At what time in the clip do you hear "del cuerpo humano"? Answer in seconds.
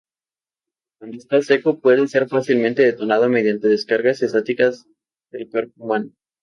5.31-6.09